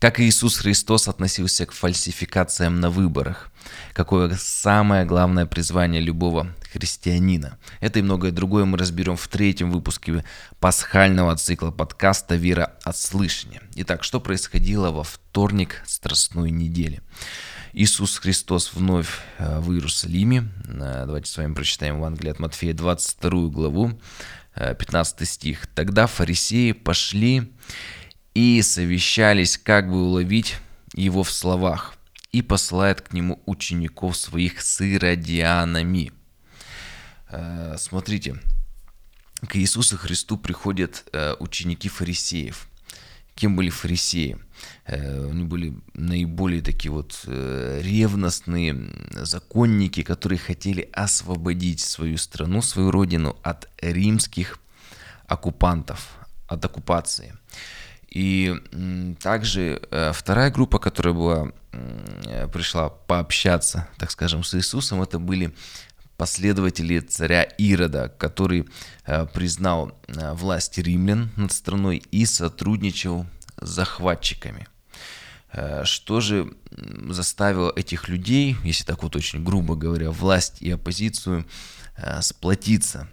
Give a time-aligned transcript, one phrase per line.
[0.00, 3.50] Как Иисус Христос относился к фальсификациям на выборах?
[3.94, 7.58] Какое самое главное призвание любого христианина?
[7.80, 10.24] Это и многое другое мы разберем в третьем выпуске
[10.60, 13.60] пасхального цикла подкаста «Вера от слышания».
[13.74, 17.02] Итак, что происходило во вторник Страстной недели?
[17.72, 20.48] Иисус Христос вновь э, в Иерусалиме.
[20.68, 24.00] Э, давайте с вами прочитаем Евангелие от Матфея, 22 главу,
[24.54, 25.66] 15 э, стих.
[25.66, 27.52] «Тогда фарисеи пошли
[28.34, 30.56] и совещались, как бы уловить
[30.94, 31.94] его в словах,
[32.32, 36.12] и посылает к нему учеников своих с иродианами.
[37.30, 38.40] Э, смотрите,
[39.46, 42.68] к Иисусу Христу приходят э, ученики фарисеев.
[43.34, 44.38] Кем были фарисеи?
[44.86, 53.36] Э, они были наиболее такие вот ревностные законники, которые хотели освободить свою страну, свою родину
[53.42, 54.58] от римских
[55.26, 57.34] оккупантов, от оккупации.
[58.10, 58.54] И
[59.20, 61.52] также э, вторая группа, которая была,
[62.52, 65.54] пришла пообщаться, так скажем, с Иисусом, это были
[66.16, 68.66] последователи царя Ирода, который
[69.04, 73.26] э, признал э, власть римлян над страной и сотрудничал
[73.60, 74.66] с захватчиками.
[75.84, 76.52] Что же
[77.08, 81.46] заставило этих людей, если так вот очень грубо говоря, власть и оппозицию
[82.20, 83.08] сплотиться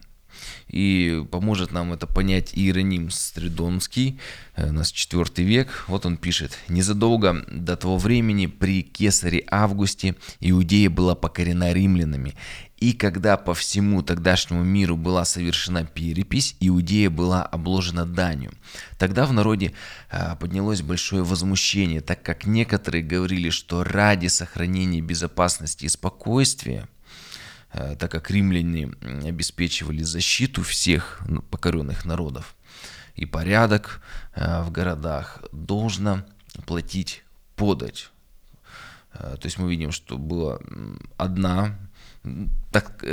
[0.68, 4.20] и поможет нам это понять Иероним Стридонский,
[4.56, 5.86] э, у нас 4 век.
[5.88, 6.58] Вот он пишет.
[6.68, 12.36] «Незадолго до того времени при кесаре Августе Иудея была покорена римлянами,
[12.78, 18.52] и когда по всему тогдашнему миру была совершена перепись, Иудея была обложена данью.
[18.98, 19.74] Тогда в народе
[20.12, 26.88] э, поднялось большое возмущение, так как некоторые говорили, что ради сохранения безопасности и спокойствия
[27.72, 28.92] так как римляне
[29.26, 31.22] обеспечивали защиту всех
[31.52, 32.56] покоренных народов
[33.16, 34.02] и порядок
[34.34, 36.26] э, в городах, должно
[36.66, 37.24] платить
[37.56, 38.12] подать.
[39.14, 40.60] Э, то есть мы видим, что была
[41.18, 41.78] одна,
[42.72, 43.04] так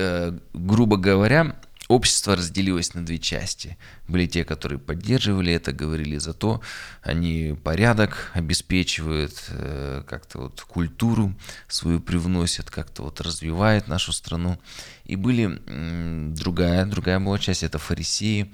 [0.55, 1.57] грубо говоря,
[1.93, 3.77] общество разделилось на две части.
[4.09, 6.61] Были те, которые поддерживали это, говорили за то,
[7.03, 11.35] они порядок обеспечивают, э, как-то вот культуру
[11.69, 14.59] свою привносят, как-то вот развивают нашу страну.
[15.05, 15.61] И были
[16.35, 18.53] другая, другая была часть, это фарисеи,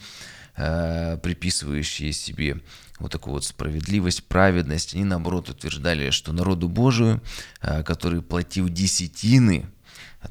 [0.56, 2.60] э, приписывающие себе
[2.99, 4.94] вот такую вот справедливость, праведность.
[4.94, 7.22] Они, наоборот, утверждали, что народу Божию,
[7.60, 9.66] э, который платил десятины,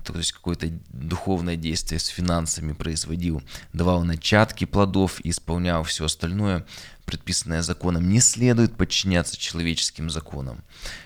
[0.04, 3.42] то есть какое-то духовное действие с финансами производил,
[3.74, 6.66] давал начатки плодов и исполнял все остальное,
[7.06, 10.64] предписанное законом, не следует подчиняться человеческим законам.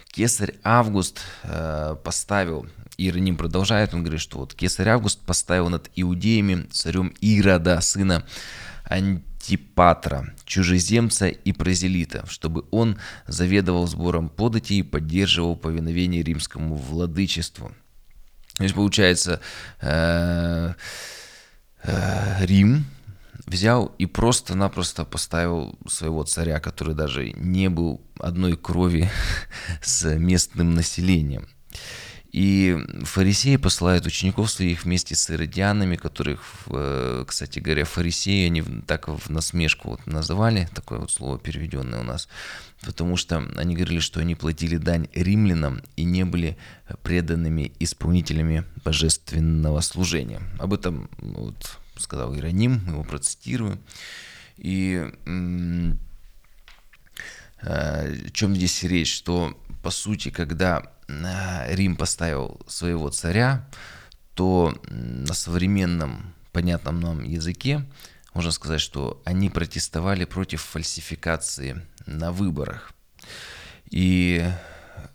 [0.07, 6.67] Кесарь Август э, поставил, Иероним продолжает, он говорит, что вот Кесарь Август поставил над иудеями
[6.71, 8.25] царем Ирода, сына
[8.83, 12.97] Антипатра, чужеземца и прозелита, чтобы он
[13.27, 17.71] заведовал сбором подати и поддерживал повиновение римскому владычеству.
[18.61, 19.41] То есть, получается,
[19.79, 20.73] э,
[21.83, 22.85] э, Рим
[23.47, 29.09] взял и просто-напросто поставил своего царя, который даже не был одной крови
[29.81, 31.49] с местным населением.
[32.31, 39.09] И фарисеи посылают учеников своих вместе с иродианами, которых, э, кстати говоря, фарисеи, они так
[39.09, 42.29] в насмешку вот называли, такое вот слово переведенное у нас,
[42.83, 46.57] потому что они говорили, что они платили дань римлянам и не были
[47.03, 50.41] преданными исполнителями божественного служения.
[50.57, 53.77] Об этом вот сказал Иероним, его процитирую.
[54.57, 55.91] И э,
[57.63, 60.83] о чем здесь речь, что по сути, когда
[61.69, 63.67] Рим поставил своего царя,
[64.33, 67.85] то на современном понятном нам языке
[68.33, 72.93] можно сказать, что они протестовали против фальсификации на выборах.
[73.89, 74.49] И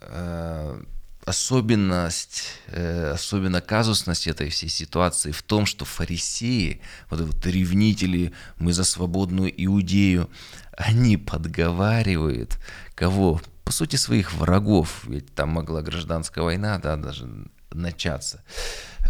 [0.01, 0.83] э,
[1.25, 8.33] особенность, э, особенно казусность этой всей ситуации в том, что фарисеи, вот эти вот ревнители,
[8.59, 10.29] мы за свободную Иудею,
[10.77, 12.59] они подговаривают
[12.95, 13.41] кого?
[13.67, 15.05] По сути, своих врагов.
[15.09, 17.29] Ведь там могла гражданская война, да, даже
[17.73, 18.45] начаться.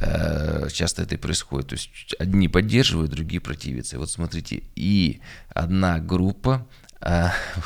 [0.00, 1.68] Э, часто это и происходит.
[1.68, 3.98] То есть одни поддерживают, другие противятся.
[3.98, 5.20] Вот смотрите, и
[5.50, 6.66] одна группа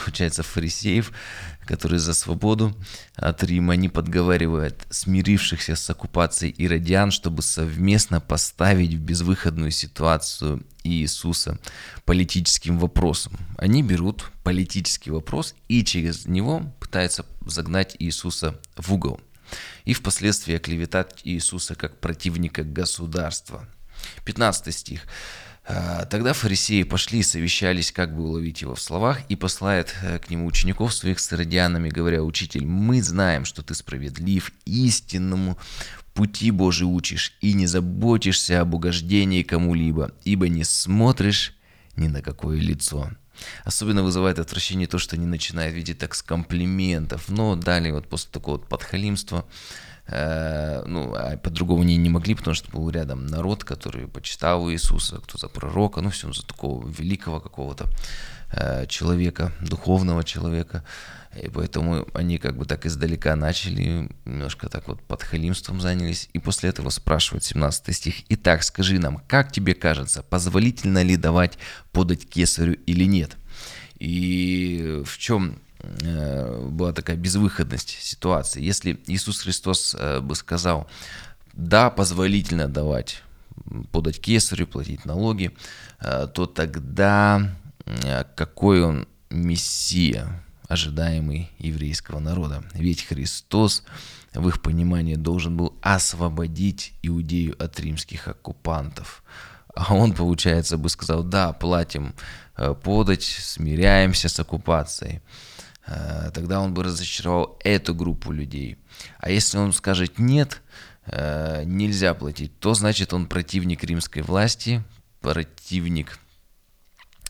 [0.04, 1.12] получается, фарисеев,
[1.64, 2.74] которые за свободу
[3.14, 11.58] от Рима, они подговаривают смирившихся с оккупацией иродиан, чтобы совместно поставить в безвыходную ситуацию Иисуса
[12.04, 13.36] политическим вопросом.
[13.56, 19.20] Они берут политический вопрос и через него пытаются загнать Иисуса в угол.
[19.84, 23.66] И впоследствии оклеветать Иисуса как противника государства.
[24.24, 25.02] 15 стих.
[25.72, 30.18] А, тогда фарисеи пошли и совещались, как бы уловить его в словах, и посылает э,
[30.18, 35.56] к нему учеников своих с иродианами, говоря, «Учитель, мы знаем, что ты справедлив, истинному
[36.12, 41.54] пути Божий учишь, и не заботишься об угождении кому-либо, ибо не смотришь
[41.96, 43.10] ни на какое лицо».
[43.64, 47.28] Особенно вызывает отвращение то, что они начинают видеть так с комплиментов.
[47.28, 49.46] Но далее вот после такого вот подхалимства
[50.86, 55.38] ну, а по-другому они не могли, потому что был рядом народ, который почитал Иисуса, кто
[55.38, 57.86] за пророка, ну, все за такого великого какого-то
[58.52, 60.84] э, человека, духовного человека.
[61.40, 66.28] И поэтому они как бы так издалека начали, немножко так вот под халимством занялись.
[66.32, 68.14] И после этого спрашивают 17 стих.
[68.30, 71.56] «Итак, скажи нам, как тебе кажется, позволительно ли давать
[71.92, 73.36] подать кесарю или нет?»
[74.00, 78.62] И в чем Э, была такая безвыходность ситуации.
[78.62, 80.88] Если Иисус Христос э, бы сказал,
[81.52, 83.22] да, позволительно давать,
[83.92, 85.52] подать кесарю, платить налоги,
[86.00, 87.56] э, то тогда
[88.36, 92.62] какой он мессия, ожидаемый еврейского народа.
[92.74, 93.82] Ведь Христос
[94.32, 99.24] в их понимании должен был освободить Иудею от римских оккупантов.
[99.74, 102.14] А он, получается, бы сказал, да, платим
[102.84, 105.20] подать, смиряемся с оккупацией.
[105.90, 108.78] Э, тогда он бы разочаровал эту группу людей.
[109.18, 110.62] А если он скажет нет,
[111.06, 114.84] э, нельзя платить, то значит он противник римской власти,
[115.20, 116.18] противник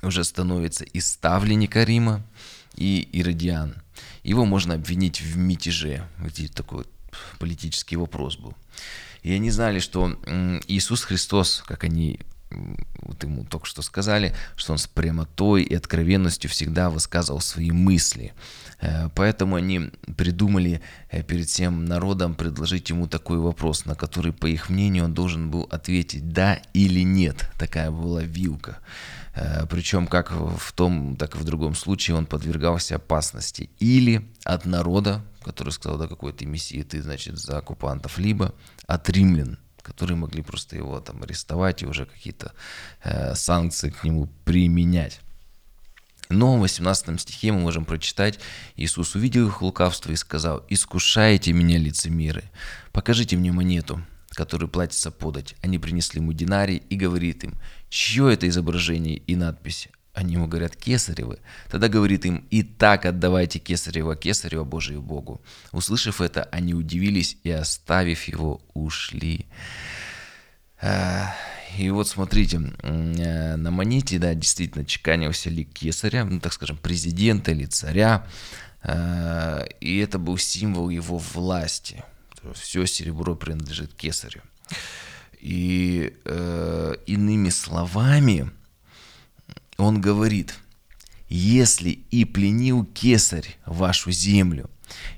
[0.02, 2.22] уже становится и ставленника Рима,
[2.76, 3.74] и иродиан.
[4.22, 6.06] Его можно обвинить в мятеже.
[6.18, 6.84] Вот такой
[7.38, 8.54] политический вопрос был.
[9.22, 10.18] И они знали, что
[10.66, 12.20] Иисус Христос, как они
[13.02, 18.32] вот ему только что сказали, что он с прямотой и откровенностью всегда высказывал свои мысли.
[18.80, 20.80] Э, поэтому они придумали
[21.10, 25.50] э, перед всем народом предложить ему такой вопрос, на который, по их мнению, он должен
[25.50, 27.50] был ответить «да» или «нет».
[27.58, 28.78] Такая была вилка.
[29.34, 33.70] Э, Причем как в том, так и в другом случае он подвергался опасности.
[33.78, 38.54] Или от народа, который сказал, да какой ты мессия, ты, значит, за оккупантов, либо
[38.86, 42.52] от римлян, которые могли просто его там арестовать и уже какие-то
[43.02, 45.20] э, санкции к нему применять.
[46.30, 48.38] Но в 18 стихе мы можем прочитать,
[48.76, 52.44] Иисус увидел их лукавство и сказал, «Искушаете меня, лицемеры,
[52.92, 54.00] покажите мне монету,
[54.30, 55.56] которую платится подать».
[55.60, 57.54] Они принесли ему динарий и говорит им,
[57.88, 61.38] «Чье это изображение и надпись?» Они ему говорят, кесаревы.
[61.70, 65.40] Тогда говорит им, и так отдавайте кесарева кесарева Божию Богу.
[65.72, 69.46] Услышав это, они удивились и, оставив его, ушли.
[71.78, 77.52] И вот смотрите, э, на монете, да, действительно чеканился лик кесаря, ну, так скажем, президента
[77.52, 78.26] или царя.
[78.82, 82.02] Э, и это был символ его власти.
[82.54, 84.42] Все серебро принадлежит кесарю.
[85.38, 88.50] И э, иными словами,
[89.80, 90.54] он говорит,
[91.28, 94.68] если и пленил кесарь вашу землю,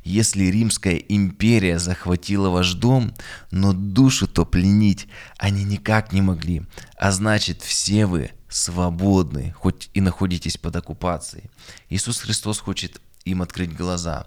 [0.05, 3.15] если Римская империя захватила ваш дом,
[3.51, 6.63] но душу-то пленить они никак не могли,
[6.99, 11.51] а значит все вы свободны, хоть и находитесь под оккупацией.
[11.89, 14.27] Иисус Христос хочет им открыть глаза.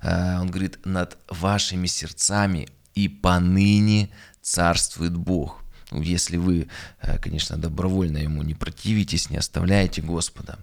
[0.00, 4.08] Э, он говорит, над вашими сердцами и поныне
[4.40, 5.62] царствует Бог.
[5.90, 6.68] Ну, если вы,
[7.00, 10.58] э, конечно, добровольно ему не противитесь, не оставляете Господа.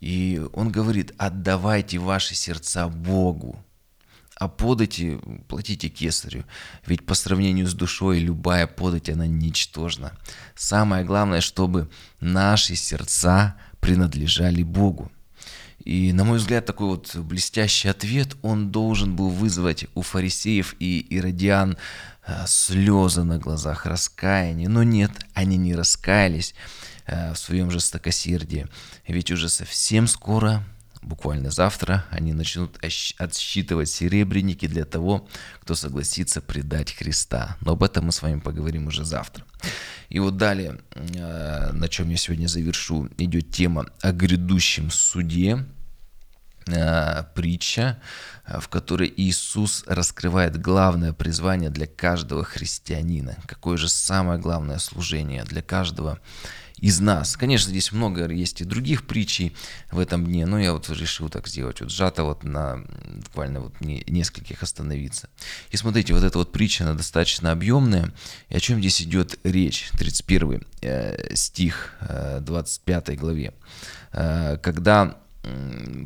[0.00, 3.64] И он говорит, отдавайте ваши сердца Богу,
[4.36, 6.44] а подати, платите кесарю.
[6.86, 10.12] Ведь по сравнению с душой любая подать, она ничтожна.
[10.54, 11.88] Самое главное, чтобы
[12.20, 15.10] наши сердца принадлежали Богу.
[15.84, 21.00] И, на мой взгляд, такой вот блестящий ответ, он должен был вызвать у фарисеев и
[21.10, 21.76] иродиан
[22.46, 24.68] слезы на глазах, раскаяние.
[24.68, 26.54] Но нет, они не раскаялись
[27.06, 28.66] э, в своем жестокосердии.
[29.06, 30.64] Ведь уже совсем скоро
[31.04, 32.78] буквально завтра они начнут
[33.18, 35.28] отсчитывать серебряники для того,
[35.60, 37.56] кто согласится предать Христа.
[37.60, 39.44] Но об этом мы с вами поговорим уже завтра.
[40.08, 45.73] И вот далее, э, на чем я сегодня завершу, идет тема о грядущем суде, э,
[47.34, 47.98] притча,
[48.46, 53.36] э, в которой Иисус раскрывает главное призвание для каждого христианина.
[53.46, 56.20] Какое же самое главное служение для каждого
[56.84, 57.36] из нас.
[57.36, 59.56] Конечно, здесь много есть и других притчей
[59.90, 62.84] в этом дне, но я вот решил так сделать, вот сжато вот на
[63.24, 65.28] буквально вот не, нескольких остановиться.
[65.70, 68.12] И смотрите, вот эта вот притча, она достаточно объемная.
[68.48, 69.88] И о чем здесь идет речь?
[69.92, 73.54] 31 э, стих э, 25 главе.
[74.12, 75.16] Э, когда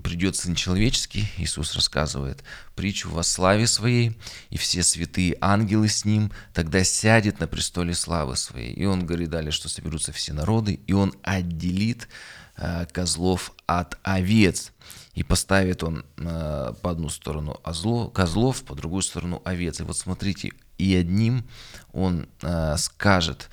[0.03, 2.43] придет Сын Человеческий, Иисус рассказывает
[2.75, 4.19] притчу во славе Своей,
[4.51, 8.73] и все святые ангелы с Ним, тогда сядет на престоле славы Своей.
[8.73, 12.09] И Он говорит далее, что соберутся все народы, и Он отделит
[12.57, 14.73] э, козлов от овец.
[15.15, 19.81] И поставит Он э, по одну сторону озло, козлов, по другую сторону овец.
[19.81, 21.45] И вот смотрите, и одним
[21.93, 23.51] Он э, скажет,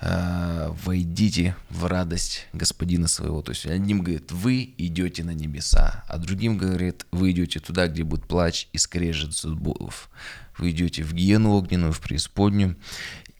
[0.00, 3.42] войдите в радость господина своего.
[3.42, 8.04] То есть одним говорит, вы идете на небеса, а другим говорит, вы идете туда, где
[8.04, 10.08] будет плач и скрежет зубов.
[10.56, 12.76] Вы идете в гиену огненную, в преисподнюю,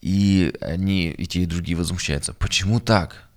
[0.01, 2.33] и они, и те, и другие возмущаются.
[2.33, 3.29] Почему так?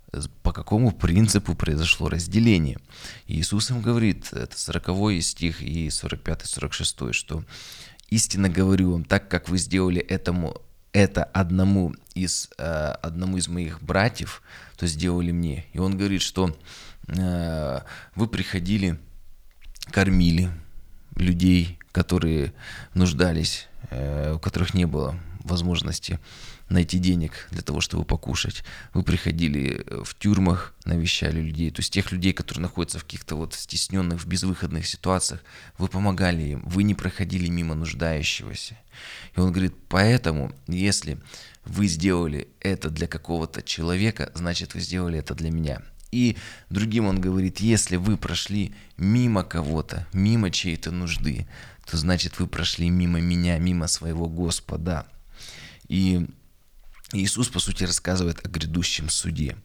[0.43, 2.79] По какому принципу произошло разделение?
[3.27, 7.45] Иисус им говорит, это 40 стих и 45-46, что
[8.11, 10.61] истинно говорю вам, так как вы сделали этому
[10.93, 14.43] это одному из, э, одному из моих братьев,
[14.77, 15.67] то сделали мне.
[15.73, 16.57] И он говорит, что
[17.09, 17.81] э,
[18.15, 18.99] вы приходили,
[19.91, 20.51] кормили
[21.17, 22.53] людей, которые
[22.95, 26.19] нуждались, э, у которых не было возможности
[26.69, 28.65] найти денег для того, чтобы покушать.
[28.95, 33.37] Вы приходили э, в тюрьмах, навещали людей, то есть тех людей, которые находятся в каких-то
[33.37, 35.43] вот стесненных, в безвыходных ситуациях,
[35.79, 38.79] вы помогали им, вы не проходили мимо нуждающегося.
[39.37, 41.19] И он говорит, поэтому, если
[41.65, 45.83] вы сделали это для какого-то человека, значит, вы сделали это для меня.
[46.11, 46.37] И
[46.69, 51.47] другим он говорит, если вы прошли мимо кого-то, мимо чьей-то нужды,
[51.87, 55.07] то значит вы прошли мимо меня, мимо своего Господа.
[55.93, 56.27] И
[57.13, 59.57] Иисус, по сути, рассказывает о грядущем суде.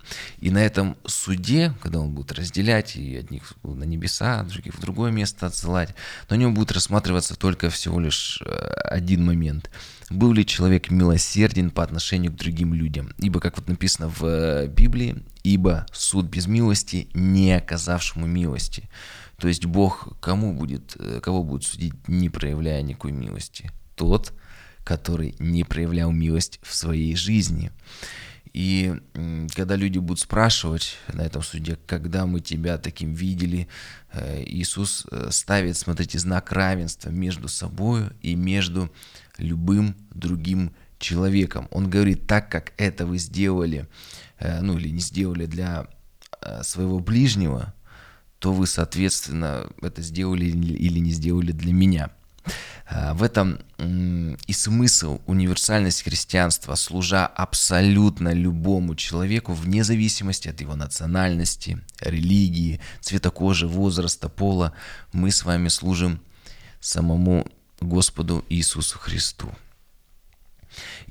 [0.41, 5.09] И на этом суде, когда он будет разделять и одних на небеса, других в другое
[5.11, 5.95] место отсылать,
[6.29, 8.49] на нем будет рассматриваться только всего лишь э,
[8.83, 9.71] один момент.
[10.09, 13.13] Был ли человек милосерден по отношению к другим людям?
[13.19, 18.89] Ибо, как вот написано в э, Библии, ибо суд без милости не оказавшему милости.
[19.37, 23.71] То есть Бог кому будет, э, кого будет судить, не проявляя никакой милости?
[23.95, 24.33] Тот,
[24.87, 27.71] который не проявлял милость в своей жизни.
[28.53, 28.95] И
[29.53, 33.67] когда люди будут спрашивать на этом суде, когда мы тебя таким видели,
[34.13, 38.89] э, Иисус э, ставит, смотрите, знак равенства между собой и между
[39.37, 41.67] любым другим человеком.
[41.71, 43.89] Он говорит, так как это вы сделали,
[44.39, 45.87] э, ну или не сделали для
[46.61, 47.73] своего ближнего,
[48.39, 52.11] то вы, соответственно, это сделали или не сделали для меня.
[52.89, 53.59] Э, в этом
[54.47, 63.29] и смысл, универсальность христианства, служа абсолютно любому человеку, вне зависимости от его национальности, религии, цвета
[63.29, 64.73] кожи, возраста, пола,
[65.13, 66.21] мы с вами служим
[66.79, 67.47] самому
[67.81, 69.51] Господу Иисусу Христу.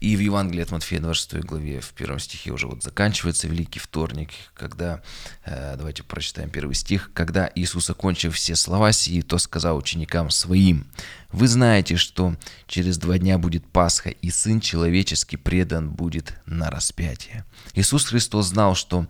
[0.00, 4.30] И в Евангелии от Матфея 26 главе, в первом стихе уже вот заканчивается Великий вторник,
[4.54, 5.02] когда,
[5.44, 10.86] э, давайте прочитаем первый стих, «Когда Иисус, окончив все слова сии, то сказал ученикам своим,
[11.32, 17.44] «Вы знаете, что через два дня будет Пасха, и Сын Человеческий предан будет на распятие».
[17.74, 19.06] Иисус Христос знал, что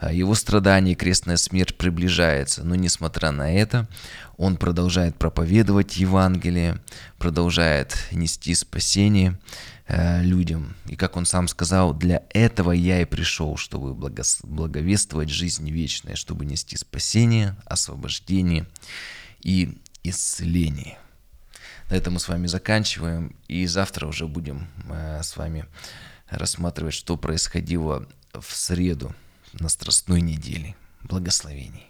[0.00, 3.88] э, Его страдание и крестная смерть приближается, но несмотря на это,
[4.36, 6.80] Он продолжает проповедовать Евангелие,
[7.18, 9.38] продолжает нести спасение,
[9.92, 10.76] Э, людям.
[10.86, 16.44] И как он сам сказал, для этого я и пришел, чтобы благовествовать жизнь вечную, чтобы
[16.44, 18.68] нести спасение, освобождение
[19.40, 20.96] и исцеление.
[21.90, 25.66] На этом мы с вами заканчиваем, и завтра уже будем э, с вами
[26.28, 29.12] рассматривать, что происходило в среду
[29.54, 30.76] на Страстной неделе.
[31.02, 31.89] Благословений.